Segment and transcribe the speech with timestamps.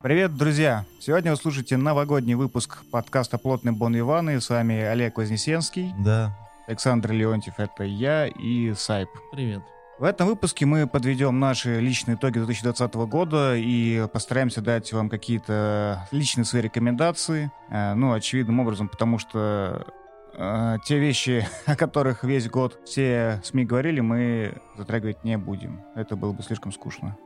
[0.00, 0.84] Привет, друзья!
[1.00, 4.40] Сегодня вы слушаете новогодний выпуск подкаста «Плотный Бон Иваны».
[4.40, 6.36] С вами Олег Вознесенский, Да.
[6.66, 9.08] Александр Леонтьев, это я и Сайп.
[9.30, 9.62] Привет.
[9.98, 16.08] В этом выпуске мы подведем наши личные итоги 2020 года и постараемся дать вам какие-то
[16.10, 17.52] личные свои рекомендации.
[17.68, 19.86] Э, Ну, очевидным образом, потому что
[20.34, 25.80] э, те вещи, о которых весь год все СМИ говорили, мы затрагивать не будем.
[25.94, 27.16] Это было бы слишком скучно.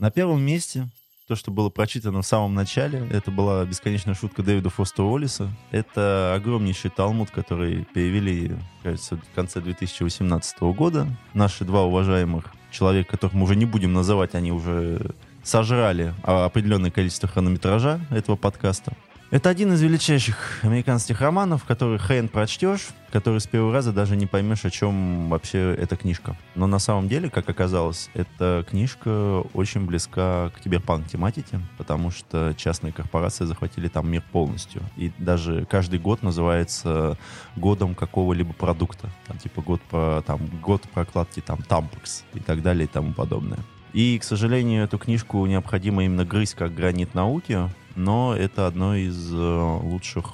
[0.00, 0.88] На первом месте
[1.30, 5.48] то, что было прочитано в самом начале, это была бесконечная шутка Дэвида Фостера Уоллиса.
[5.70, 11.06] Это огромнейший талмуд, который перевели, кажется, в конце 2018 года.
[11.32, 15.14] Наши два уважаемых человека, которых мы уже не будем называть, они уже
[15.44, 18.96] сожрали определенное количество хронометража этого подкаста.
[19.30, 24.26] Это один из величайших американских романов, который хрен прочтешь, который с первого раза даже не
[24.26, 26.36] поймешь, о чем вообще эта книжка.
[26.56, 32.54] Но на самом деле, как оказалось, эта книжка очень близка к киберпанк тематике, потому что
[32.56, 34.82] частные корпорации захватили там мир полностью.
[34.96, 37.16] И даже каждый год называется
[37.54, 39.10] годом какого-либо продукта.
[39.28, 43.60] Там, типа год про там год прокладки там Tampix и так далее и тому подобное.
[43.92, 49.32] И, к сожалению, эту книжку необходимо именно грызть как гранит науки, но это одно из
[49.32, 50.26] э, лучших,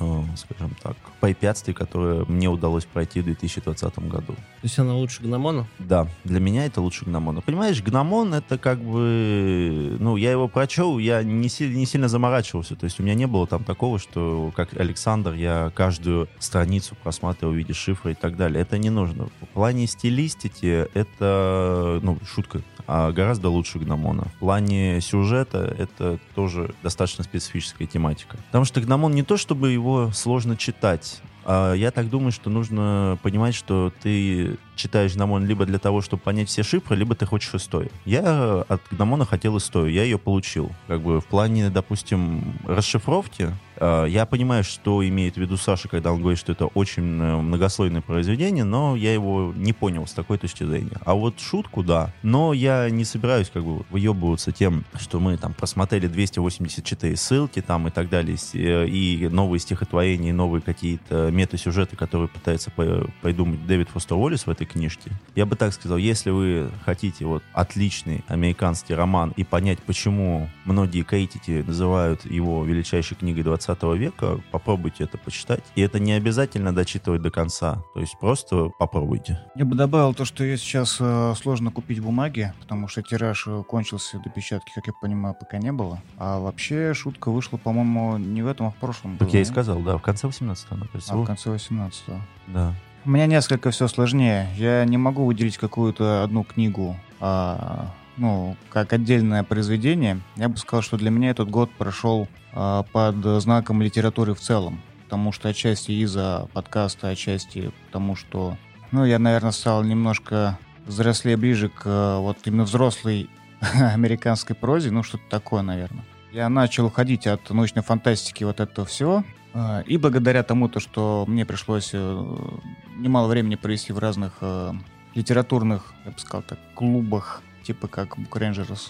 [0.00, 4.32] э, скажем так, препятствий, которые мне удалось пройти в 2020 году.
[4.34, 5.66] То есть она лучше гномона?
[5.78, 7.40] Да, для меня это лучше гномона.
[7.40, 9.96] Понимаешь, гномон это как бы...
[10.00, 12.74] Ну, я его прочел, я не, си- не сильно заморачивался.
[12.76, 17.52] То есть у меня не было там такого, что, как Александр, я каждую страницу просматривал
[17.54, 18.62] в виде шифра и так далее.
[18.62, 19.28] Это не нужно.
[19.40, 24.24] В плане стилистики это, ну, шутка, гораздо лучше гномона.
[24.36, 28.36] В плане сюжета это тоже достаточно специфическая тематика.
[28.46, 33.18] Потому что гномон не то, чтобы его сложно читать, а я так думаю, что нужно
[33.22, 37.54] понимать, что ты читаешь Гномон либо для того, чтобы понять все шифры, либо ты хочешь
[37.54, 37.90] историю.
[38.04, 40.70] Я от Гномона хотел историю, я ее получил.
[40.86, 43.50] Как бы в плане, допустим, расшифровки,
[43.82, 48.00] я понимаю, что имеет в виду Саша, когда он говорит, что это очень э, многослойное
[48.00, 50.98] произведение, но я его не понял с такой точки зрения.
[51.04, 52.12] А вот шутку, да.
[52.22, 57.88] Но я не собираюсь как бы выебываться тем, что мы там просмотрели 284 ссылки там
[57.88, 63.88] и так далее, э, и новые стихотворения, и новые какие-то мета-сюжеты, которые пытается придумать Дэвид
[63.88, 65.10] Фостер Уоллес в этой книжке.
[65.34, 71.02] Я бы так сказал, если вы хотите вот отличный американский роман и понять, почему многие
[71.02, 75.64] критики называют его величайшей книгой 20 века, попробуйте это почитать.
[75.74, 77.82] И это не обязательно дочитывать до конца.
[77.94, 79.40] То есть просто попробуйте.
[79.54, 83.44] Я бы добавил то, что ее сейчас э, сложно купить в бумаге, потому что тираж
[83.46, 86.00] э, кончился, до печатки, как я понимаю, пока не было.
[86.18, 89.18] А вообще шутка вышла, по-моему, не в этом, а в прошлом.
[89.18, 91.14] Как было, я и сказал, да, в конце 18 она, кажется.
[91.14, 92.20] А в конце 18-го.
[92.48, 92.74] Да.
[93.04, 94.48] У меня несколько все сложнее.
[94.56, 100.20] Я не могу выделить какую-то одну книгу, а, ну, как отдельное произведение.
[100.36, 104.82] Я бы сказал, что для меня этот год прошел а, под знаком литературы в целом.
[105.04, 108.56] Потому что отчасти из-за подкаста, отчасти потому что,
[108.90, 113.28] ну, я, наверное, стал немножко взрослее ближе к а, вот именно взрослой
[113.74, 116.04] американской прозе, ну, что-то такое, наверное.
[116.32, 119.22] Я начал уходить от научной фантастики вот этого всего,
[119.54, 122.48] а, И благодаря тому, то, что мне пришлось э,
[122.96, 124.72] немало времени провести в разных э,
[125.14, 128.38] литературных, я бы сказал так, клубах, типа как Book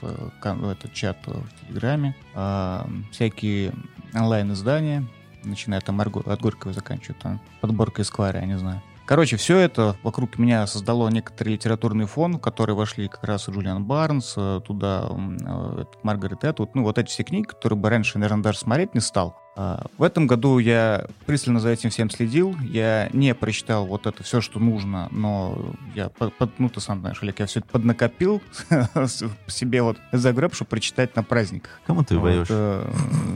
[0.02, 0.28] э,
[0.70, 3.72] этот чат в Телеграме, а, всякие
[4.14, 5.04] онлайн-издания,
[5.44, 8.82] начиная там от Го- от Горького, заканчивая там подборка Эсквайра, я не знаю.
[9.04, 13.84] Короче, все это вокруг меня создало некоторый литературный фон, в который вошли как раз Джулиан
[13.84, 18.42] Барнс, э, туда э, Маргарет Этвуд, ну вот эти все книги, которые бы раньше, наверное,
[18.44, 19.36] даже смотреть не стал.
[19.54, 22.56] А, В этом году я пристально за этим всем следил.
[22.62, 25.58] Я не прочитал вот это все, что нужно, но
[25.94, 28.40] я, по- под- ну ты сам знаешь, Олег, я все это поднакопил
[29.48, 31.80] себе вот за греб, чтобы прочитать на праздниках.
[31.86, 32.46] Кому ты Вот, даешь?
[32.48, 32.90] э,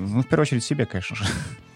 [0.09, 1.25] ну, в первую очередь себе, конечно же.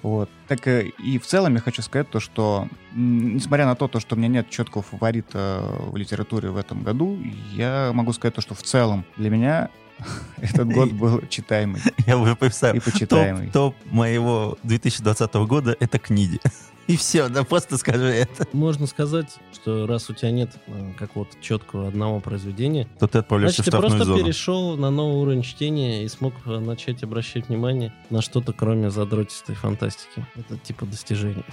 [0.02, 0.30] Вот.
[0.48, 4.14] Так э, и в целом я хочу сказать то, что несмотря на то, то, что
[4.14, 7.18] у меня нет четкого фаворита в литературе в этом году,
[7.52, 9.70] я могу сказать то, что в целом для меня
[10.38, 12.76] Этот год был читаемый Я уже представил.
[12.76, 13.46] и почитаемый.
[13.50, 16.40] Топ, топ моего 2020 года— это книги.
[16.86, 18.48] И все, да просто скажи это.
[18.52, 23.62] Можно сказать, что раз у тебя нет э, какого-то четкого одного произведения, То ты отправляешься
[23.62, 24.24] значит, в ты штрафную просто зону.
[24.24, 29.54] перешел на новый уровень чтения и смог э, начать обращать внимание на что-то, кроме задротистой
[29.54, 30.26] фантастики.
[30.34, 31.44] Это типа достижение.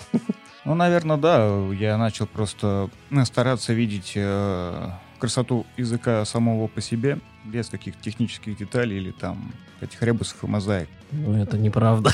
[0.66, 1.48] Ну, наверное, да.
[1.72, 4.90] Я начал просто ну, стараться видеть э,
[5.20, 10.90] красоту языка самого по себе, без каких-то технических деталей или там этих ребусов и мозаик.
[11.12, 12.12] Ну, это неправда.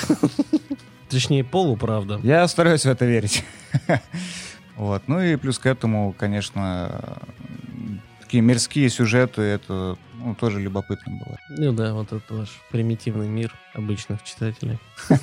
[1.09, 2.19] Точнее, полуправда.
[2.23, 3.43] Я стараюсь в это верить.
[4.75, 5.03] Вот.
[5.05, 7.19] Ну и плюс к этому, конечно,
[8.19, 11.37] такие мирские сюжеты, это ну, тоже любопытно было.
[11.49, 14.79] Ну да, вот это ваш примитивный мир обычных читателей.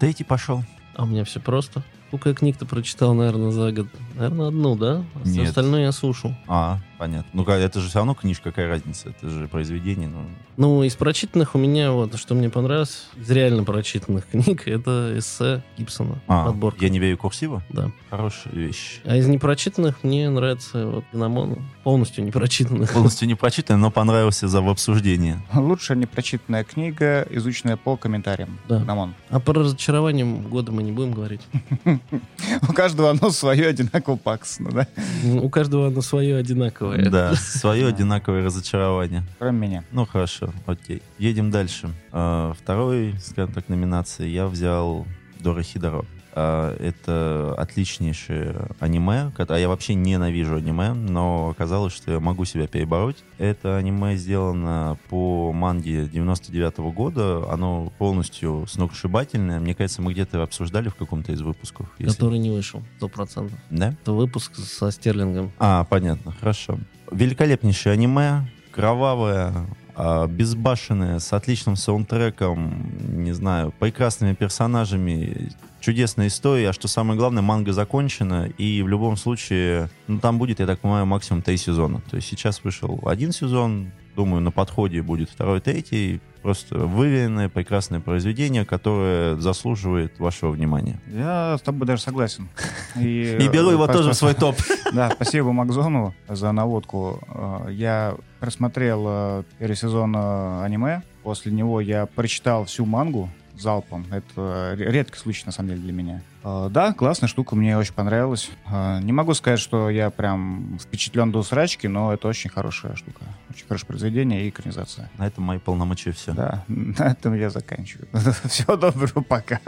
[0.00, 0.64] Да иди пошел.
[0.94, 1.82] А у меня все просто.
[2.10, 3.86] Сколько я книг-то прочитал, наверное, за год?
[4.16, 5.04] Наверное, одну, да?
[5.14, 5.46] А Нет.
[5.46, 6.34] Остальное я слушал.
[6.48, 7.30] А, понятно.
[7.32, 9.10] Ну, это же все равно книжка, какая разница?
[9.10, 10.08] Это же произведение.
[10.08, 10.24] Ну,
[10.56, 15.62] Ну, из прочитанных у меня вот, что мне понравилось, из реально прочитанных книг, это эссе
[15.78, 16.20] Гибсона.
[16.26, 16.84] а, Подборка.
[16.84, 17.62] я не верю курсива?
[17.68, 17.92] Да.
[18.10, 19.02] Хорошая вещь.
[19.04, 21.58] А из непрочитанных мне нравится вот Гномон.
[21.84, 22.92] Полностью непрочитанных.
[22.92, 25.36] Полностью не прочитан, но понравился за в обсуждении.
[25.54, 28.58] Лучшая непрочитанная книга, изученная по комментариям.
[28.68, 28.80] Да.
[28.80, 29.14] Гномон.
[29.28, 31.42] А по разочарованиям года мы не будем говорить.
[32.68, 34.86] У каждого оно свое одинаково пакостно, да?
[35.24, 37.08] У каждого оно свое одинаковое.
[37.10, 39.22] Да, свое одинаковое разочарование.
[39.38, 39.84] Кроме меня.
[39.92, 41.02] Ну, хорошо, окей.
[41.18, 41.90] Едем дальше.
[42.12, 45.06] А, Второй, скажем так, номинации я взял
[45.40, 46.04] Дора Хидоро.
[46.34, 52.66] А, Это отличнейшее аниме, а я вообще ненавижу аниме, но оказалось, что я могу себя
[52.66, 53.24] перебороть.
[53.38, 59.60] Это аниме сделано по манге 99 года, оно полностью сногсшибательное.
[59.60, 61.86] Мне кажется, мы где-то обсуждали в каком-то из выпусков.
[61.98, 63.58] если- Который не вышел, сто процентов.
[63.70, 63.94] Да?
[64.02, 65.52] Это выпуск со Стерлингом.
[65.58, 66.78] А, понятно, хорошо.
[67.10, 69.52] Великолепнейшее аниме, кровавое,
[70.02, 72.90] а, безбашенное, с отличным саундтреком,
[73.22, 75.50] не знаю, прекрасными персонажами,
[75.80, 80.58] чудесная история, а что самое главное, манга закончена, и в любом случае, ну, там будет,
[80.58, 82.00] я так понимаю, максимум три сезона.
[82.08, 88.00] То есть сейчас вышел один сезон, думаю, на подходе будет второй, третий, просто выверенное, прекрасное
[88.00, 91.00] произведение, которое заслуживает вашего внимания.
[91.06, 92.48] Я с тобой даже согласен.
[92.96, 94.56] И, И беру его э, тоже в свой топ.
[94.92, 97.20] Да, спасибо Макзону за наводку.
[97.28, 101.02] Э, Я просмотрел э, первый сезон э, аниме.
[101.22, 103.28] После него я прочитал всю мангу
[103.60, 104.06] залпом.
[104.10, 106.22] Это ре- редкий случай, на самом деле, для меня.
[106.44, 108.50] Э, Да, классная штука, мне очень понравилась.
[108.70, 113.22] Э, Не могу сказать, что я прям впечатлен до усрачки, но это очень хорошая штука.
[113.50, 115.10] Очень хорошее произведение и экранизация.
[115.18, 116.32] На этом мои полномочия все.
[116.32, 118.08] Да, на этом я заканчиваю.
[118.48, 119.60] Всего доброго, пока.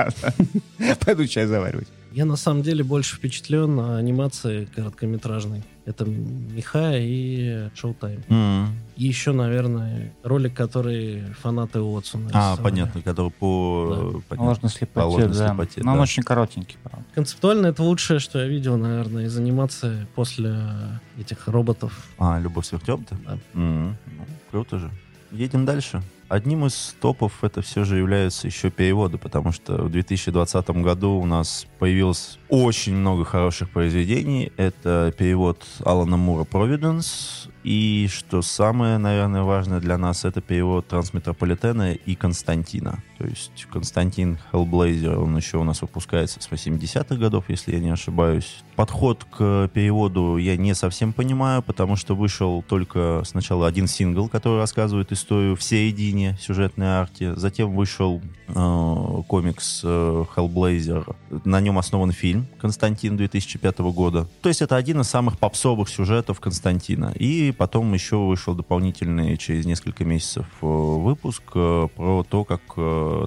[1.05, 1.89] Пойду чай заваривать.
[2.13, 5.63] Я на самом деле больше впечатлен анимацией короткометражной.
[5.87, 8.23] Это Миха и Шоутайм.
[8.29, 8.69] М.
[8.97, 12.63] И еще, наверное, ролик, который фанаты Уотсона А, рисовали.
[12.63, 14.23] понятно, который по...
[14.29, 14.49] понятно.
[14.51, 15.49] Ложной слепоте, По ложной да.
[15.49, 16.03] слепоте, Но он да.
[16.03, 17.05] очень коротенький, правда.
[17.15, 20.55] Концептуально это лучшее, что я видел, наверное, из анимации после
[21.19, 22.09] этих роботов.
[22.19, 23.17] А, Любовь сверхтёмта?
[23.27, 23.39] Да.
[23.55, 24.91] М, ну, круто же.
[25.33, 26.03] Едем дальше.
[26.33, 31.27] Одним из топов это все же являются еще переводы, потому что в 2020 году у
[31.27, 34.51] нас появилось очень много хороших произведений.
[34.57, 41.93] Это перевод Алана Мура «Providence», и, что самое, наверное, важное для нас, это перевод «Трансметрополитена»
[41.93, 43.03] и «Константина».
[43.19, 47.91] То есть Константин Хеллблейзер, он еще у нас выпускается с 80-х годов, если я не
[47.91, 48.65] ошибаюсь.
[48.75, 54.59] Подход к переводу я не совсем понимаю, потому что вышел только сначала один сингл, который
[54.59, 57.33] рассказывает историю в середине сюжетной арки.
[57.37, 61.15] Затем вышел э, комикс э, Hellblazer.
[61.45, 64.29] На нем основан фильм «Константин» 2005 года.
[64.41, 67.13] То есть это один из самых попсовых сюжетов Константина.
[67.15, 73.27] И потом еще вышел дополнительный через несколько месяцев э, выпуск э, про то, как э,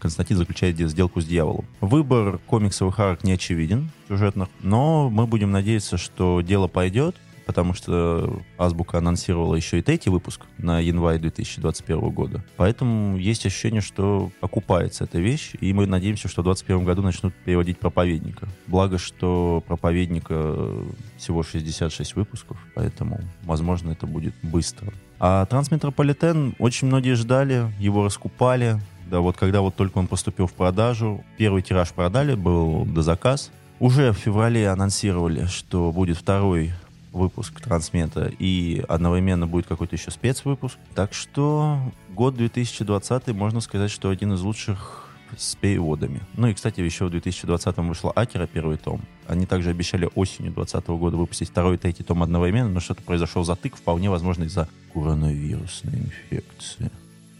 [0.00, 1.64] Константин заключает де- сделку с дьяволом.
[1.80, 7.16] Выбор комиксовых арок не очевиден, сюжетных, но мы будем надеяться, что дело пойдет,
[7.48, 12.44] потому что Азбука анонсировала еще и третий выпуск на январь 2021 года.
[12.58, 17.32] Поэтому есть ощущение, что окупается эта вещь, и мы надеемся, что в 2021 году начнут
[17.46, 18.48] переводить проповедника.
[18.66, 20.74] Благо, что проповедника
[21.16, 24.92] всего 66 выпусков, поэтому, возможно, это будет быстро.
[25.18, 28.78] А Трансметрополитен очень многие ждали, его раскупали.
[29.10, 33.50] Да, вот когда вот только он поступил в продажу, первый тираж продали, был до заказ.
[33.80, 36.72] Уже в феврале анонсировали, что будет второй
[37.12, 40.78] выпуск Трансмета и одновременно будет какой-то еще спецвыпуск.
[40.94, 41.78] Так что
[42.10, 45.04] год 2020, можно сказать, что один из лучших
[45.36, 46.20] с переводами.
[46.34, 49.02] Ну и, кстати, еще в 2020 вышла Акера первый том.
[49.26, 53.44] Они также обещали осенью 2020 года выпустить второй и третий том одновременно, но что-то произошел
[53.44, 56.90] затык, вполне возможно, из-за коронавирусной инфекции.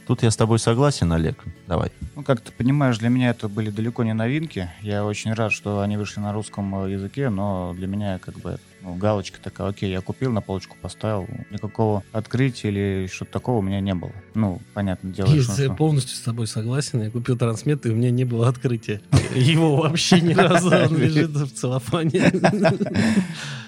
[0.07, 1.45] Тут я с тобой согласен, Олег.
[1.67, 1.93] Давай.
[2.17, 4.71] Ну, как ты понимаешь, для меня это были далеко не новинки.
[4.81, 8.59] Я очень рад, что они вышли на русском э, языке, но для меня как бы
[8.83, 11.27] ну, галочка такая, окей, я купил, на полочку поставил.
[11.51, 14.13] Никакого открытия или что-то такого у меня не было.
[14.35, 15.29] Ну, понятно дело.
[15.29, 17.03] Я что- полностью с тобой согласен.
[17.03, 19.01] Я купил трансмет, и у меня не было открытия.
[19.35, 20.69] Его вообще ни разу.
[20.69, 22.33] Он лежит в целлофане.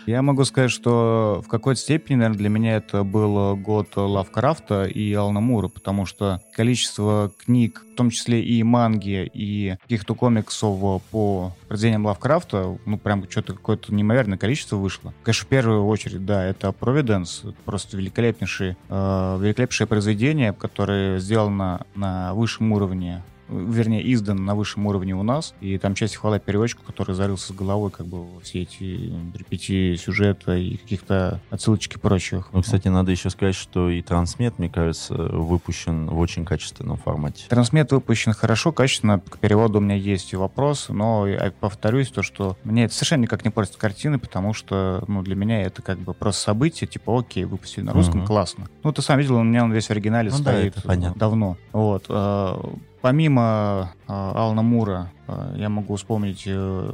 [0.06, 5.12] Я могу сказать, что в какой-то степени, наверное, для меня это был год Лавкрафта и
[5.12, 12.06] Алана Мура, потому что количество книг, том числе и манги, и каких-то комиксов по произведениям
[12.06, 15.12] Лавкрафта, ну, прям что-то какое-то неимоверное количество вышло.
[15.22, 22.32] Конечно, в первую очередь, да, это Providence, просто великолепнейшее, э, великолепнейшее произведение, которое сделано на
[22.32, 27.14] высшем уровне вернее, издан на высшем уровне у нас, и там часть хвала переводчику, который
[27.14, 32.48] зарылся с головой как бы во все эти перипетии сюжета и каких-то отсылочек и прочих.
[32.52, 37.44] Ну, кстати, надо еще сказать, что и трансмет, мне кажется, выпущен в очень качественном формате.
[37.48, 39.20] Трансмет выпущен хорошо, качественно.
[39.20, 43.44] К переводу у меня есть вопрос, но я повторюсь, то, что мне это совершенно никак
[43.44, 47.44] не портит картины, потому что, ну, для меня это как бы просто событие, типа, окей,
[47.44, 48.26] выпустили на русском, Мгм.
[48.26, 48.68] классно.
[48.82, 51.18] Ну, ты сам видел, у меня он весь в оригинале Ну да, стоит понятно.
[51.18, 51.56] давно.
[51.72, 52.06] Вот.
[53.00, 56.92] Помимо э, Алана Мура, э, я могу вспомнить э,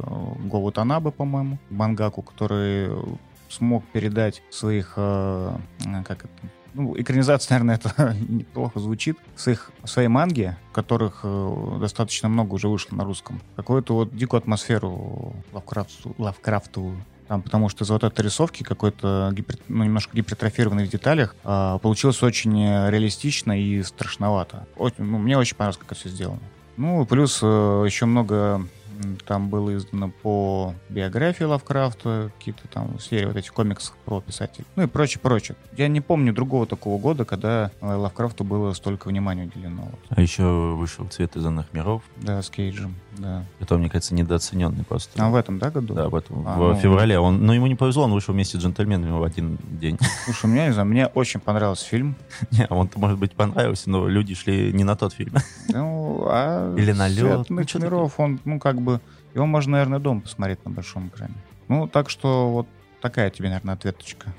[0.73, 2.89] Танабе, по-моему, мангаку, который
[3.49, 5.57] смог передать своих, э,
[6.05, 6.33] как это,
[6.73, 12.69] ну, экранизация, наверное, это неплохо звучит, с их, своей манги, которых э, достаточно много уже
[12.69, 13.41] вышло на русском.
[13.55, 17.03] Какую-то вот дикую атмосферу Лавкрафту, Лавкрафтовую.
[17.27, 22.23] Там, потому что из вот рисовки какой-то гипер- ну, немножко гипертрофированный в деталях а, получилось
[22.23, 24.65] очень э, реалистично и страшновато.
[24.77, 26.39] Очень- ну, мне очень понравилось, как это все сделано.
[26.77, 28.65] Ну, плюс э, еще много
[29.25, 34.65] там было издано по биографии Лавкрафта, какие-то там серии вот этих комиксов про писателей.
[34.75, 35.55] Ну и прочее, прочее.
[35.75, 39.89] Я не помню другого такого года, когда э, Лавкрафту было столько внимания уделено.
[40.09, 40.43] А еще
[40.75, 43.43] вышел «Цвет из иных миров», Да, с Кейджем, да.
[43.59, 45.23] который, мне кажется, недооцененный просто.
[45.23, 45.93] А в этом, да, году?
[45.93, 46.75] Да, в, этом, А, в ну.
[46.75, 47.19] феврале.
[47.19, 49.97] Он, но ему не повезло, он вышел вместе с джентльменами в один день.
[50.25, 52.15] Слушай, меня, не знаю, мне очень понравился фильм.
[52.51, 55.33] Не, он, может быть, понравился, но люди шли не на тот фильм.
[55.69, 58.86] Ну, а Или на лед, «Свет ну, иных что миров», он, ну, как бы,
[59.33, 61.35] его можно, наверное, дома посмотреть на большом экране.
[61.67, 62.67] Ну, так что вот
[63.01, 64.33] такая тебе, наверное, ответочка.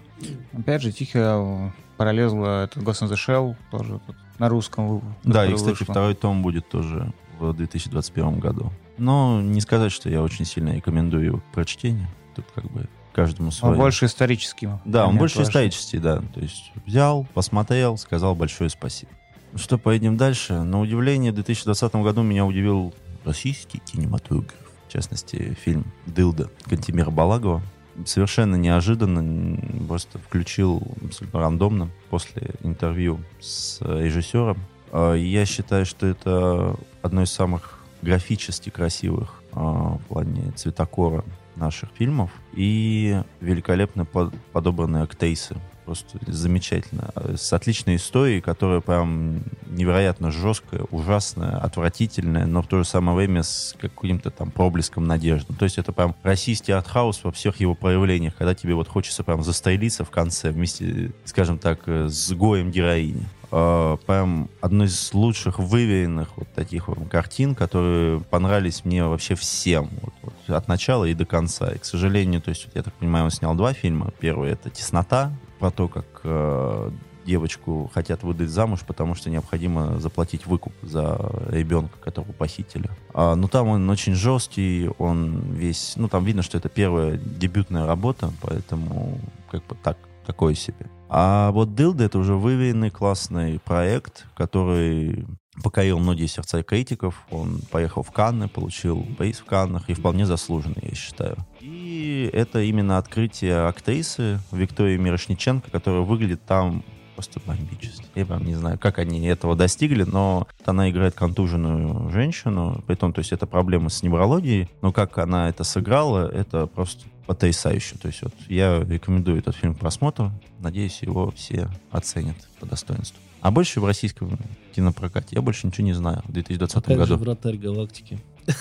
[0.52, 4.88] Опять же, тихо пролезла этот Ghost in the Shell, тоже тут на русском.
[4.99, 5.93] вы- Да, и, кстати, вышло.
[5.93, 8.73] второй том будет тоже в 2021 году.
[8.97, 12.09] Но не сказать, что я очень сильно рекомендую его к прочтению.
[12.35, 13.76] Тут как бы каждому Он свое.
[13.76, 14.69] больше исторический.
[14.85, 15.50] Да, он больше важен.
[15.50, 16.21] исторический, да.
[16.35, 19.12] То есть взял, посмотрел, сказал большое спасибо.
[19.52, 20.62] Ну Что, поедем дальше?
[20.62, 22.93] На удивление, в 2020 году меня удивил
[23.25, 24.55] российский кинематограф.
[24.89, 27.63] В частности, фильм «Дылда» Кантемира Балагова.
[28.07, 34.59] Совершенно неожиданно, просто включил абсолютно рандомно после интервью с э, режиссером.
[34.93, 41.25] А, Я считаю, что это одно из самых графически красивых а, в плане цветокора
[41.57, 45.57] наших фильмов и великолепно под- подобранные актрисы.
[45.88, 47.12] Просто замечательно.
[47.14, 53.16] Э, С отличной историей, которая прям невероятно жесткая, ужасная, отвратительная, но в то же самое
[53.16, 55.54] время с каким-то там проблеском надежды.
[55.54, 59.42] То есть это прям российский артхаус во всех его проявлениях, когда тебе вот хочется прям
[59.42, 63.26] застрелиться в конце вместе, скажем так, э, с гоем героини.
[63.50, 69.88] Э, Прям одно из лучших выверенных вот таких вот картин, которые понравились мне вообще всем.
[70.02, 71.71] Вот, вот, от начала и до конца.
[71.73, 74.12] И, к сожалению, то есть, вот я так понимаю, он снял два фильма.
[74.21, 76.91] Первый— это «Теснота», про то, как э,
[77.29, 82.88] девочку хотят выдать замуж, потому что необходимо заплатить выкуп за ребенка, которого похитили.
[83.12, 85.95] А, ну, там он очень жесткий, он весь...
[85.97, 90.87] Ну, там видно, что это первая дебютная работа, поэтому как бы так, такое себе.
[91.11, 95.27] А вот Дилда— это уже выверенный классный проект, который
[95.62, 97.27] покорил многие сердца критиков.
[97.31, 101.37] Он поехал в Канны, получил приз в Каннах, и вполне заслуженный, я считаю.
[101.61, 106.85] И это именно открытие актрисы Виктории Мирошниченко, которая выглядит там
[107.15, 108.07] просто бомбически.
[108.15, 113.12] Я прям не знаю, как они этого достигли, но она играет контуженную женщину, при том,
[113.12, 117.97] то есть это проблема с неврологией, но как она это сыграла, это просто потрясающе.
[117.99, 120.31] То есть вот я рекомендую этот фильм к просмотру.
[120.61, 123.21] Надеюсь, его все оценят по достоинству.
[123.40, 124.38] А больше в российском
[124.75, 127.16] кинопрокате я больше ничего не знаю в 2020 Как же году.
[127.16, 128.18] вратарь галактики?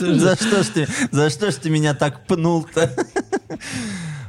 [0.00, 2.90] За что ж ты, за что ж ты меня так пнул-то?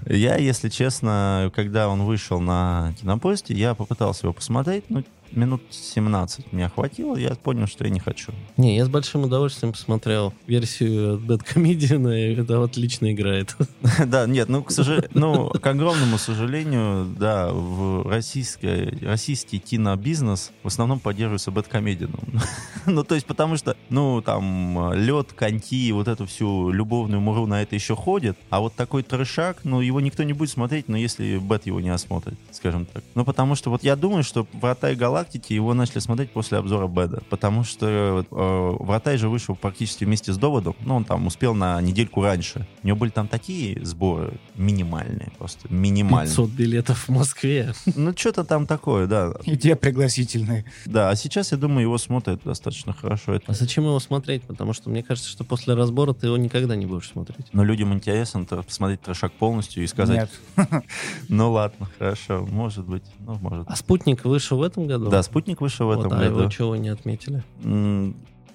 [0.06, 6.52] Я, если честно, когда он вышел на кинопоиске, я попытался его посмотреть, но минут 17
[6.54, 8.32] меня хватило, я понял, что я не хочу.
[8.58, 13.56] Не, я с большим удовольствием посмотрел версию Бэткомедиана, и это отлично играет.
[14.06, 20.68] Да, нет, ну, к сожалению, ну, к огромному сожалению, да, в российской, российский кинобизнес в
[20.68, 22.22] основном поддерживается Бэткомедианом.
[22.86, 27.62] Ну, то есть, потому что, ну, там, лед, коньки, вот эту всю любовную муру на
[27.62, 31.38] это еще ходит, а вот такой трешак, ну, его никто не будет смотреть, но если
[31.38, 33.04] Бэт его не осмотрит, скажем так.
[33.16, 36.88] Ну, потому что вот я думаю, что «Врата и галактики» его начали смотреть после обзора
[36.88, 41.54] Бэда, потому что э, «Врата» же вышел практически вместе с «Доводом», ну, он там успел
[41.54, 42.68] на недельку раньше.
[42.84, 46.30] У него были там такие сборы минимальные, просто минимальные.
[46.30, 47.74] 500 билетов в Москве.
[47.96, 49.34] Ну, что-то там такое, да.
[49.44, 50.66] И те пригласительные.
[50.86, 53.34] Да, а сейчас, я думаю, его смотрят достаточно хорошо.
[53.34, 53.46] Это...
[53.48, 54.44] А зачем его смотреть?
[54.44, 57.48] Потому что мне кажется, что после разбора ты его никогда не будешь смотреть.
[57.54, 60.84] Но людям интересно посмотреть трешак полностью и сказать, Нет.
[61.30, 63.70] ну ладно, хорошо, может быть, ну может.
[63.70, 65.09] А «Спутник» вышел в этом году?
[65.10, 66.50] Да, «Спутник» вышел в Вот, этом а его году.
[66.50, 67.44] чего не отметили?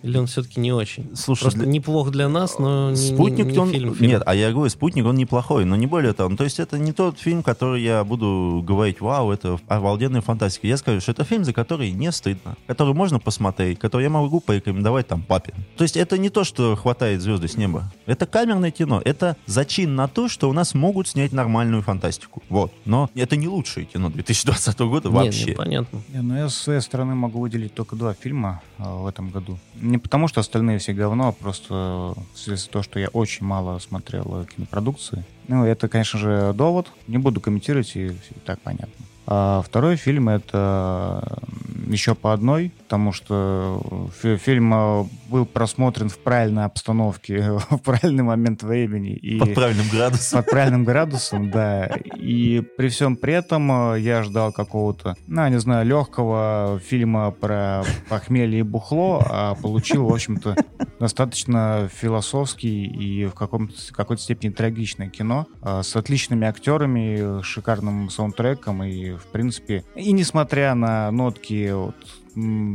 [0.05, 1.17] Или он все-таки не очень?
[1.17, 3.71] Слушай, Просто для- неплох для нас, но не, Спутник, не, не он...
[3.71, 4.11] фильм, фильм.
[4.11, 6.29] Нет, а я говорю, Спутник, он неплохой, но не более того.
[6.29, 10.67] Ну, То есть это не тот фильм, который я буду говорить, вау, это обалденная фантастика.
[10.67, 14.41] Я скажу, что это фильм, за который не стыдно, который можно посмотреть, который я могу
[14.41, 15.55] порекомендовать там папе.
[15.79, 17.91] То есть это не то, что хватает звезды с неба.
[18.05, 19.01] Это камерное кино.
[19.03, 22.43] Это зачин на то, что у нас могут снять нормальную фантастику.
[22.51, 22.75] Вот.
[22.85, 25.47] Но это не лучшее кино 2020 года вообще.
[25.47, 26.03] не, понятно.
[26.13, 29.59] Не, ну я с своей стороны могу выделить только два фильма а, в этом году.
[29.95, 34.43] Не потому, что остальные все говно, а просто вследствие того, что я очень мало смотрел
[34.43, 35.23] э, кинопродукции.
[35.47, 36.91] Ну, это, конечно же, довод.
[37.07, 39.07] Не буду комментировать, и, и так понятно.
[39.27, 41.39] А второй фильм это
[41.87, 48.23] еще по одной, потому что фи- фильм э, был просмотрен в правильной обстановке, в правильный
[48.23, 49.13] момент времени.
[49.13, 50.39] И Под правильным градусом.
[50.43, 51.87] под правильным градусом, да.
[52.17, 57.83] И при всем при этом э, я ждал какого-то, ну, не знаю, легкого фильма про
[58.09, 60.57] похмелье и бухло, а получил, в общем-то,
[61.01, 69.14] достаточно философский и в какой-то степени трагичное кино э, с отличными актерами, шикарным саундтреком и,
[69.19, 71.95] в принципе, и несмотря на нотки вот,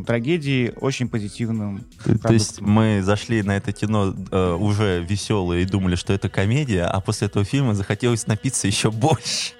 [0.05, 2.69] трагедии, очень позитивным То есть продуктом.
[2.71, 7.27] мы зашли на это кино э, уже веселые и думали, что это комедия, а после
[7.27, 9.53] этого фильма захотелось напиться еще больше.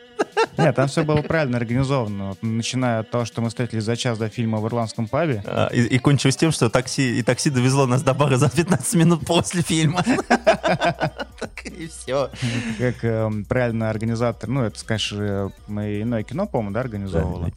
[0.57, 2.29] Нет, там все было правильно организовано.
[2.29, 5.41] Вот, начиная от того, что мы встретились за час до фильма в ирландском пабе.
[5.45, 8.95] А, И, и кончилось тем, что такси, и такси довезло нас до бара за 15
[8.95, 10.03] минут после фильма.
[11.65, 12.29] И все.
[12.77, 17.51] Как эм, правильно организатор, ну, это, конечно мы иное кино, по-моему, да, организовывало.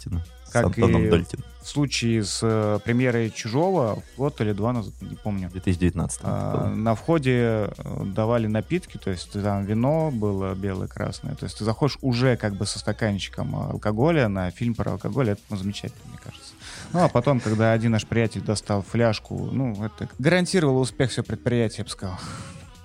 [0.45, 0.83] С Как и-.
[0.83, 6.21] В случае с э, премьерой «Чужого», год или два назад, не помню, 2019.
[6.25, 11.37] а, на входе э, давали напитки, то есть там вино было белое, красное.
[11.37, 15.41] То есть ты заходишь уже как бы со стаканчиком алкоголя на фильм про алкоголь, это
[15.51, 16.53] ну, замечательно, мне кажется.
[16.93, 21.79] Ну, а потом, когда один наш приятель достал фляжку, ну, это гарантировало успех всего предприятия,
[21.79, 22.19] я бы сказал.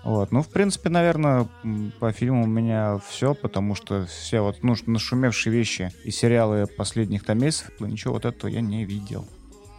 [0.08, 1.50] Вот, ну, в принципе, наверное,
[2.00, 7.26] по фильму у меня все, потому что все вот, ну, нашумевшие вещи и сериалы последних
[7.26, 9.28] там месяцев, ничего вот этого я не видел.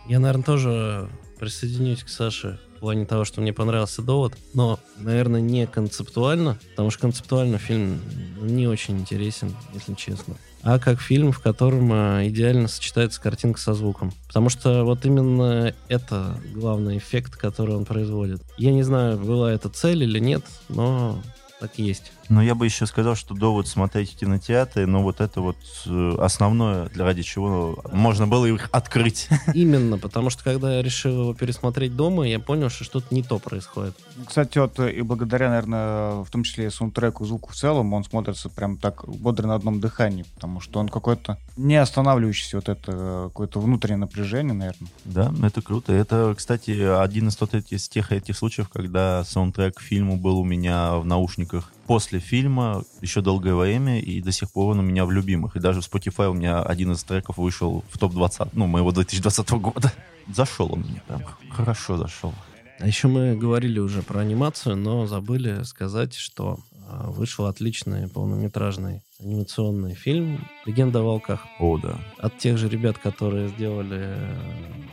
[0.06, 5.40] Я, наверное, тоже присоединюсь к Саше в плане того, что мне понравился довод, но, наверное,
[5.40, 8.00] не концептуально, потому что концептуально фильм
[8.40, 10.36] не очень интересен, если честно.
[10.62, 14.12] А как фильм, в котором э, идеально сочетается картинка со звуком.
[14.28, 18.42] Потому что вот именно это главный эффект, который он производит.
[18.56, 21.20] Я не знаю, была это цель или нет, но
[21.58, 22.12] так и есть.
[22.28, 26.16] Но я бы еще сказал, что довод смотреть в кинотеатре, но вот это вот э,
[26.18, 29.28] основное, для ради чего можно было их открыть.
[29.54, 33.38] Именно, потому что когда я решил его пересмотреть дома, я понял, что что-то не то
[33.38, 33.96] происходит.
[34.26, 38.04] Кстати, вот э, и благодаря, наверное, в том числе и саундтреку, звуку в целом, он
[38.04, 42.92] смотрится прям так бодро на одном дыхании, потому что он какой-то не останавливающийся, вот это
[42.92, 44.90] э, какое-то внутреннее напряжение, наверное.
[45.04, 45.92] Да, это круто.
[45.92, 50.44] Это, кстати, один из, тот, из тех этих случаев, когда саундтрек к фильму был у
[50.44, 55.06] меня в наушниках после фильма еще долгое время, и до сих пор он у меня
[55.06, 55.56] в любимых.
[55.56, 59.50] И даже в Spotify у меня один из треков вышел в топ-20, ну, моего 2020
[59.52, 59.90] года.
[60.28, 62.34] Зашел он мне прям, хорошо зашел.
[62.78, 69.02] А еще мы говорили уже про анимацию, но забыли сказать, что а, вышел отличный полнометражный
[69.18, 71.98] анимационный фильм «Легенда о волках» О, да.
[72.18, 74.38] от тех же ребят, которые сделали э,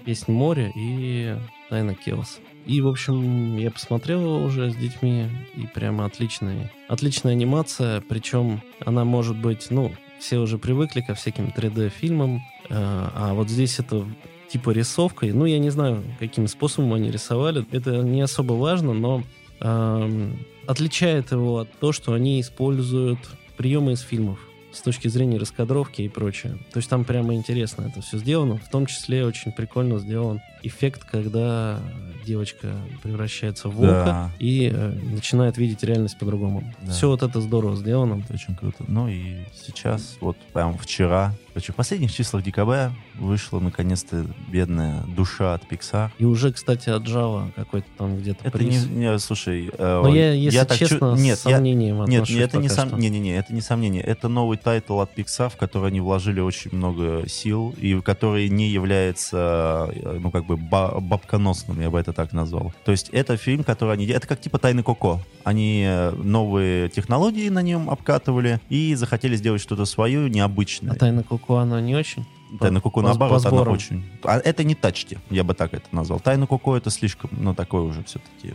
[0.05, 1.37] «Песнь моря» и
[1.69, 2.39] «Тайна Келос».
[2.65, 9.05] И, в общем, я посмотрел уже с детьми, и прямо отличный, отличная анимация, причем она
[9.05, 14.05] может быть, ну, все уже привыкли ко всяким 3D-фильмам, э, а вот здесь это
[14.49, 19.23] типа рисовкой, ну, я не знаю, каким способом они рисовали, это не особо важно, но
[19.59, 23.19] эм, отличает его от того, что они используют
[23.57, 24.39] приемы из фильмов.
[24.75, 26.57] С точки зрения раскадровки и прочее.
[26.71, 28.57] То есть там прямо интересно это все сделано.
[28.57, 31.79] В том числе очень прикольно сделан эффект, когда
[32.25, 34.31] девочка превращается в волка Да.
[34.39, 36.63] и э, начинает видеть реальность по-другому.
[36.81, 36.91] Да.
[36.91, 38.21] Все вот это здорово сделано.
[38.23, 38.83] Это очень круто.
[38.87, 45.63] Ну и сейчас, вот прям вчера, в последних числах декабря вышла наконец-то победная Душа от
[45.71, 46.09] Pixar.
[46.19, 48.87] И уже, кстати, от Java какой-то там где-то Это не, приз.
[48.87, 52.57] не, слушай, э, Но я, если чу- честно, нет, с я- сомнением Нет, отношусь это
[52.57, 52.99] не, сом...
[52.99, 54.01] не, не, не, это не сомнение.
[54.03, 58.69] Это новый тайтл от Pixar, в который они вложили очень много сил и который не
[58.69, 62.73] является, э, ну, как бы ба- бабконосным, я бы это так назвал.
[62.83, 64.05] То есть это фильм, который они...
[64.07, 65.21] Это как типа Тайны Коко.
[65.43, 70.91] Они э, новые технологии на нем обкатывали и захотели сделать что-то свое, необычное.
[70.93, 72.25] А Тайна Коко, она не очень?
[72.59, 74.03] Тайна Коко, по- наоборот, по она очень...
[74.23, 76.19] А это не тачки, я бы так это назвал.
[76.19, 78.53] Тайна Коко это слишком, ну, такое уже все-таки...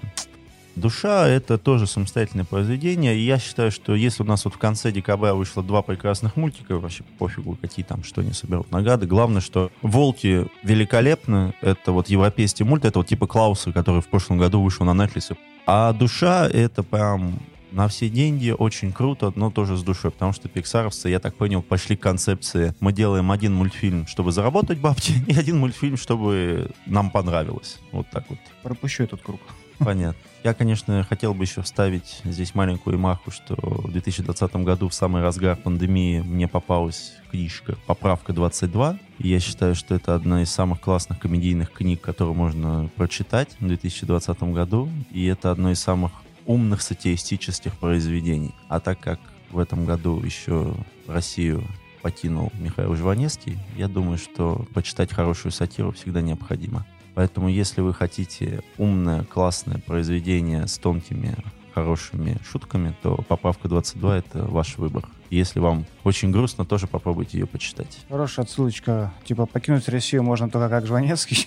[0.76, 4.92] Душа— это тоже самостоятельное произведение, и я считаю, что если у нас вот в конце
[4.92, 9.72] декабря вышло два прекрасных мультика, вообще пофигу, какие там, что они соберут награды, главное, что
[9.82, 14.86] «Волки» великолепны, это вот европейский мульт, это вот типа Клауса, который в прошлом году вышел
[14.86, 17.40] на Netflix, а «Душа»— это прям
[17.72, 21.62] на все деньги, очень круто, но тоже с душой, потому что пиксаровцы, я так понял,
[21.62, 27.10] пошли к концепции, мы делаем один мультфильм, чтобы заработать бабки, и один мультфильм, чтобы нам
[27.10, 27.78] понравилось.
[27.92, 28.38] Вот так вот.
[28.62, 29.40] Пропущу этот круг.
[29.78, 30.20] Понятно.
[30.44, 35.22] Я, конечно, хотел бы еще вставить здесь маленькую ремарку, что в 2020 году, в самый
[35.22, 38.98] разгар пандемии, мне попалась книжка «Поправка 22».
[39.18, 43.66] И я считаю, что это одна из самых классных комедийных книг, которую можно прочитать в
[43.66, 44.90] 2020 году.
[45.10, 46.12] И это одно из самых
[46.50, 48.52] умных сатиистических произведений.
[48.68, 50.74] А так как в этом году еще
[51.06, 51.62] Россию
[52.02, 56.84] покинул Михаил Жванецкий, я думаю, что почитать хорошую сатиру всегда необходимо.
[57.14, 61.36] Поэтому, если вы хотите умное, классное произведение с тонкими,
[61.72, 65.08] хорошими шутками, то «Поправка 22»— это ваш выбор.
[65.30, 68.00] Если вам очень грустно, тоже попробуйте ее почитать.
[68.08, 69.12] Хорошая отсылочка.
[69.24, 71.46] Типа, покинуть Россию можно только как Жванецкий.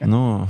[0.00, 0.48] Ну,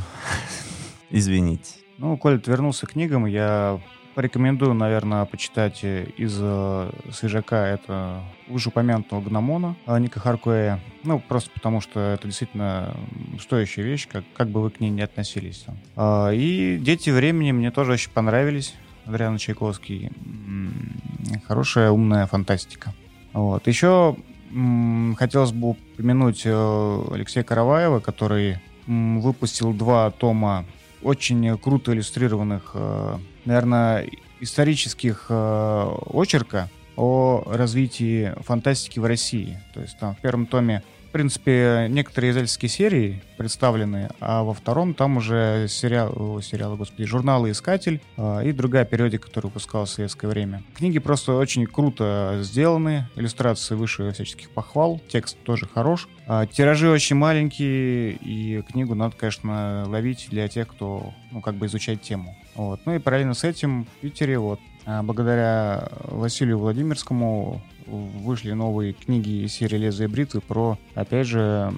[1.10, 1.85] извините.
[1.98, 3.26] Ну, Коля, ты вернулся к книгам.
[3.26, 3.80] Я
[4.14, 10.80] порекомендую, наверное, почитать э, из э, свежака это уже упомянутого Гномона э, Ника Харкуэя.
[11.04, 12.96] Ну, просто потому что это действительно
[13.40, 15.66] стоящая вещь, как, как бы вы к ней не относились.
[15.96, 18.74] А, И «Дети времени» мне тоже очень понравились.
[19.04, 20.10] Адриан Чайковский.
[21.46, 22.92] Хорошая, умная фантастика.
[23.32, 23.66] Вот.
[23.66, 24.16] Еще
[25.16, 30.64] хотелось бы упомянуть э, Алексея Караваева, который выпустил два тома
[31.02, 34.08] очень круто иллюстрированных, э, наверное,
[34.40, 39.60] исторических э, очерка о развитии фантастики в России.
[39.74, 44.94] То есть там в первом томе, в принципе, некоторые издательские серии представлены, а во втором
[44.94, 49.92] там уже сериал, о, сериалы, господи, журналы «Искатель» э, и другая периодика, которая выпускалась в
[49.94, 50.62] советское время.
[50.74, 56.08] Книги просто очень круто сделаны, иллюстрации выше всяческих похвал, текст тоже хорош.
[56.26, 61.66] А, Тиражи очень маленькие, и книгу надо, конечно, ловить для тех, кто, ну, как бы
[61.66, 62.36] изучает тему.
[62.54, 62.80] Вот.
[62.84, 69.44] Ну и параллельно с этим в Питере, вот, а, благодаря Василию Владимирскому вышли новые книги
[69.44, 71.72] из серии «Лезвие бритвы» про, опять же,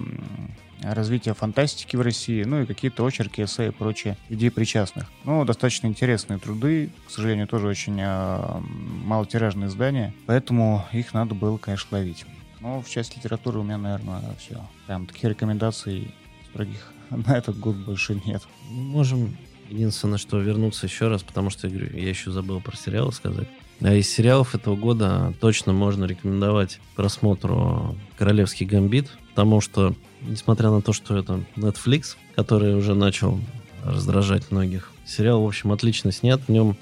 [0.81, 5.07] развитие фантастики в России, ну и какие-то очерки, эссе и прочие людей причастных.
[5.25, 8.61] Ну, достаточно интересные труды, к сожалению, тоже очень а,
[9.05, 12.25] малотиражные издания, поэтому их надо было, конечно, ловить.
[12.61, 14.61] Но в части литературы у меня, наверное, все.
[14.85, 16.13] Прям таких рекомендаций
[16.49, 18.43] строгих на этот год больше нет.
[18.69, 19.35] Можем
[19.69, 23.47] единственное, что вернуться еще раз, потому что, я говорю, я еще забыл про сериалы сказать.
[23.81, 30.81] А из сериалов этого года точно можно рекомендовать просмотру «Королевский гамбит», потому что, несмотря на
[30.81, 33.39] то, что это Netflix, который уже начал
[33.85, 36.41] раздражать многих, сериал, в общем, отлично снят.
[36.45, 36.75] В нем,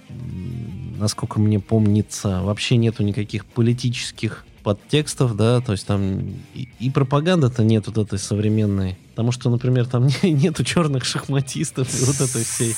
[0.98, 6.20] насколько мне помнится, вообще нету никаких политических подтекстов, да, то есть там
[6.54, 8.98] и, и пропаганды-то нет вот этой современной.
[9.12, 12.76] Потому что, например, там не- нету черных шахматистов и вот этой всей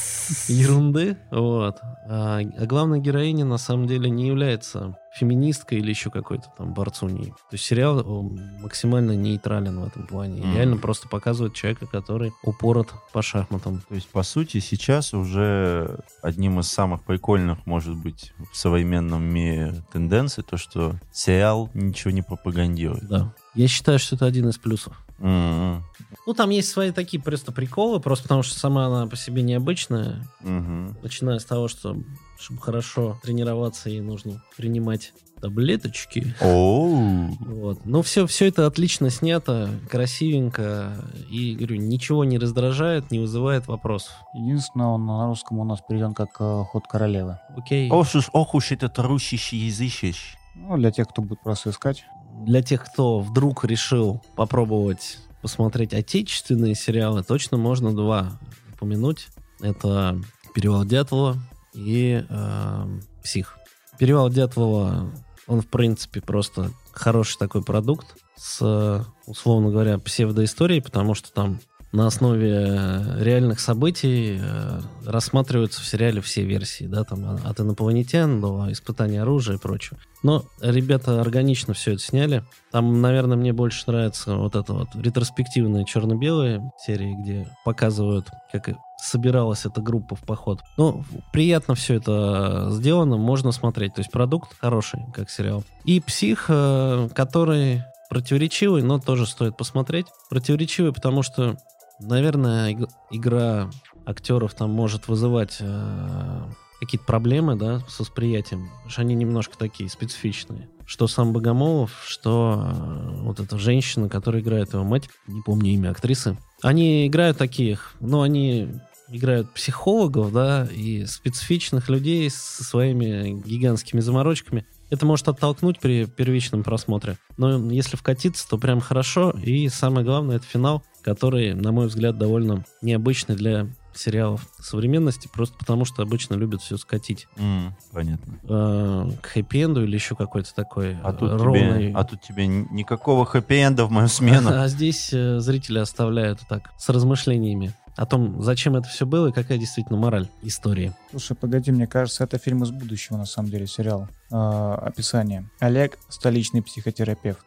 [0.47, 1.77] ерунды, вот.
[2.07, 7.27] А, а главная героиня на самом деле не является феминисткой или еще какой-то там борцуней.
[7.27, 10.41] То есть сериал он максимально нейтрален в этом плане.
[10.41, 10.55] Мгм.
[10.55, 13.81] Реально просто показывает человека, который упорот по шахматам.
[13.87, 19.83] То есть, по сути, сейчас уже одним из самых прикольных, может быть, в современном мире
[19.91, 23.07] тенденций, то, что сериал ничего не пропагандирует.
[23.07, 23.33] Да.
[23.55, 25.01] Я считаю, что это один из плюсов.
[25.19, 25.83] М-м.
[26.25, 30.25] Ну, там есть свои такие просто приколы, просто потому что сама она по себе необычная.
[30.41, 30.97] Мгм.
[31.01, 31.97] Начиная с того, что
[32.39, 36.35] чтобы хорошо тренироваться, ей нужно принимать таблеточки.
[36.41, 37.27] Оу.
[37.39, 37.85] Вот.
[37.85, 40.93] Но все, все это отлично снято, красивенько.
[41.29, 44.13] И, говорю, ничего не раздражает, не вызывает вопросов.
[44.33, 47.39] Единственное, он на русском у нас переведен как э, «Ход королевы».
[47.55, 47.89] Окей.
[47.89, 50.35] Ох уж, ох уж этот русский язычищ.
[50.55, 52.05] Ну, для тех, кто будет просто искать.
[52.45, 58.39] Для тех, кто вдруг решил попробовать посмотреть отечественные сериалы, точно можно два
[58.73, 59.27] упомянуть.
[59.61, 60.21] Это
[60.53, 61.37] «Перевал Дятлова»
[61.73, 63.57] и э, «Псих».
[63.97, 65.11] «Перевал Дятлова»,
[65.49, 71.59] он, в принципе, просто хороший такой продукт с, условно говоря, псевдоисторией, потому что там
[71.91, 78.39] на основе э, реальных событий э, рассматриваются в сериале все версии, да, там от инопланетян
[78.39, 79.97] до испытания оружия и прочего.
[80.21, 82.43] Но ребята органично все это сняли.
[82.71, 88.69] Там, наверное, мне больше нравится вот это вот ретроспективные черно-белые серии, где показывают, как
[89.01, 90.59] собиралась эта группа в поход.
[90.77, 93.95] Ну, приятно все это сделано, можно смотреть.
[93.95, 95.63] То есть продукт хороший, как сериал.
[95.85, 100.07] И «Псих», э, который противоречивый, но тоже стоит посмотреть.
[100.29, 101.57] Противоречивый, потому что
[101.99, 102.77] Наверное,
[103.11, 103.69] игра
[104.05, 106.41] актеров там может вызывать э,
[106.79, 108.67] какие-то проблемы, да, с восприятием.
[108.67, 110.69] Потому что они немножко такие специфичные.
[110.85, 115.91] Что сам Богомолов, что э, вот эта женщина, которая играет его мать, не помню имя
[115.91, 116.37] актрисы.
[116.61, 118.69] Они играют таких, но они
[119.11, 124.65] играют психологов, да, и специфичных людей со своими гигантскими заморочками.
[124.89, 127.17] Это может оттолкнуть при первичном просмотре.
[127.37, 129.31] Но если вкатиться, то прям хорошо.
[129.43, 135.57] И самое главное, это финал, который, на мой взгляд, довольно необычный для сериалов современности, просто
[135.57, 137.27] потому что обычно любят все скатить.
[137.35, 138.39] Mm, понятно.
[138.43, 141.87] Э, к хэппи-энду или еще какой-то такой а тут ровный...
[141.87, 144.49] Тебе, а тут тебе никакого хэппи-энда в мою смену.
[144.49, 149.27] А, а здесь э, зрители оставляют так, с размышлениями о том, зачем это все было
[149.27, 150.93] и какая действительно мораль истории.
[151.09, 154.07] Слушай, погоди, мне кажется, это фильм из будущего, на самом деле, сериал.
[154.31, 155.49] Э, описание.
[155.59, 157.43] Олег– столичный психотерапевт.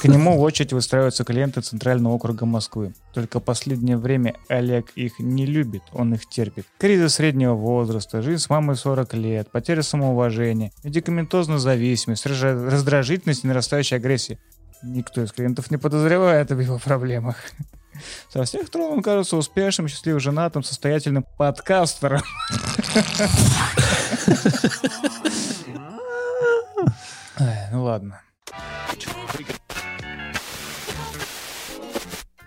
[0.00, 2.94] К нему в очередь выстраиваются клиенты Центрального округа Москвы.
[3.12, 6.66] Только последнее время Олег их не любит, он их терпит.
[6.78, 13.98] Кризис среднего возраста, жизнь с мамой 40 лет, потеря самоуважения, медикаментозная зависимость, раздражительность и нарастающая
[13.98, 14.38] агрессия.
[14.82, 17.36] Никто из клиентов не подозревает об его проблемах.
[18.32, 22.22] Со всех сторон он кажется успешным, счастливым, женатым, состоятельным подкастером.
[27.72, 28.20] Ну ладно.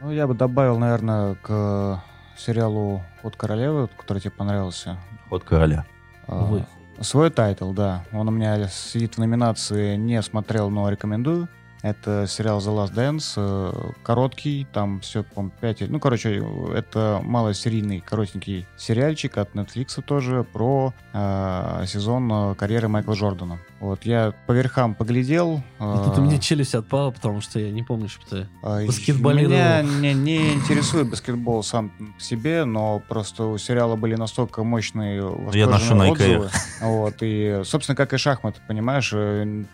[0.02, 2.04] Ну, я бы добавил, наверное, к
[2.36, 4.98] сериалу «Ход королевы», который тебе понравился.
[5.30, 5.86] «Ход короля».
[6.28, 6.66] Увы.
[7.02, 8.04] Свой тайтл, да.
[8.12, 11.50] Он у меня сидит в номинации «Не смотрел, но рекомендую».
[11.84, 15.90] Это сериал The Last Dance, э, короткий, там все, по 5...
[15.90, 16.44] Ну, короче,
[16.76, 23.58] это малосерийный, коротенький сериальчик от Netflix тоже про э, сезон э, карьеры Майкла Джордана.
[23.82, 25.64] Вот, я по верхам поглядел.
[25.80, 29.56] И тут у меня челюсть отпала, потому что я не помню, что ты э, баскетболировал.
[29.56, 35.24] Меня не, не интересует баскетбол сам по себе, но просто у сериала были настолько мощные
[35.52, 36.50] я ношу на отзывы.
[36.80, 39.10] Вот, и, собственно, как и шахматы, понимаешь,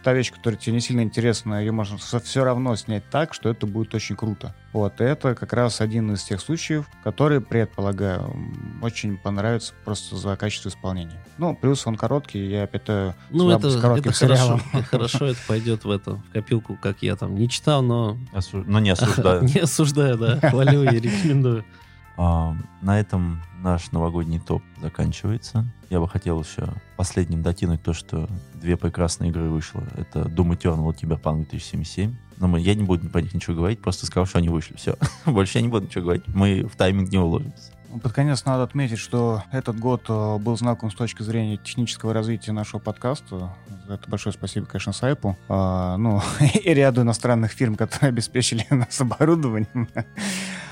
[0.03, 3.67] та вещь, которая тебе не сильно интересна, ее можно все равно снять так, что это
[3.67, 4.55] будет очень круто.
[4.71, 8.33] Вот, это как раз один из тех случаев, который, предполагаю,
[8.81, 11.21] очень понравится просто за качество исполнения.
[11.37, 12.87] Ну, плюс он короткий, я опять
[13.29, 14.11] ну, это, это.
[14.13, 14.59] Хорошо,
[14.91, 18.17] хорошо, это пойдет в это, в копилку, как я там не читал, но...
[18.33, 18.63] Осу...
[18.65, 19.43] Но не осуждаю.
[19.55, 21.65] Не осуждаю, да, хвалю и рекомендую.
[22.17, 25.65] А, на этом наш новогодний топ заканчивается.
[25.89, 29.83] Я бы хотел еще последним докинуть то, что две прекрасные игры вышло.
[29.95, 32.15] Это Doom Eternal и Cyberpunk 2077.
[32.37, 34.75] Но мы, я не буду про них ничего говорить, просто сказал, что они вышли.
[34.75, 34.95] Все.
[35.25, 36.23] Больше я не буду ничего говорить.
[36.27, 37.71] Мы в тайминг не уложимся.
[38.01, 42.51] Под конец надо отметить, что этот год э, был знаком с точки зрения технического развития
[42.51, 43.53] нашего подкаста.
[43.87, 45.37] Это большое спасибо, конечно, Сайпу.
[45.47, 46.21] А, ну,
[46.53, 49.87] и ряду иностранных фирм, которые обеспечили нас оборудованием.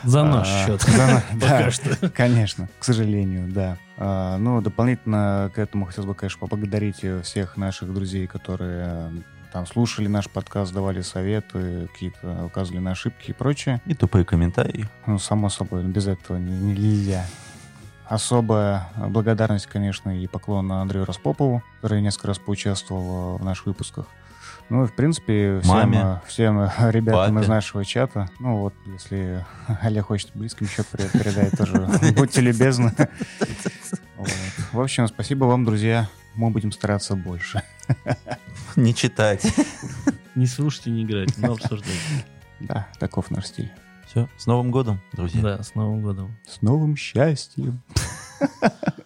[0.04, 0.82] За наш а, счет.
[0.82, 2.10] За, да, что.
[2.10, 3.78] Конечно, к сожалению, да.
[3.98, 9.12] А, ну, дополнительно к этому хотелось бы, конечно, поблагодарить всех наших друзей, которые
[9.56, 13.82] там слушали наш подкаст, давали советы, какие-то указывали на ошибки и прочее.
[13.86, 14.86] И тупые комментарии.
[15.06, 17.26] Ну, само собой, без этого нельзя.
[18.06, 24.08] Особая благодарность, конечно, и поклон Андрею Распопову, который несколько раз поучаствовал в наших выпусках.
[24.68, 27.46] Ну и, в принципе, всем, Маме, всем ребятам папе.
[27.46, 29.46] из нашего чата, ну вот, если
[29.82, 31.88] Олег хочет близким еще передать, тоже
[32.18, 32.92] будьте любезны.
[34.74, 36.10] В общем, спасибо вам, друзья.
[36.36, 37.64] Мы будем стараться больше.
[38.76, 39.46] Не читать.
[40.36, 41.96] Не слушать и не играть, но обсуждать.
[42.60, 43.72] Да, таков наш стиль.
[44.06, 45.42] Все, с Новым годом, друзья.
[45.42, 46.36] Да, с Новым годом.
[46.46, 47.82] С новым счастьем.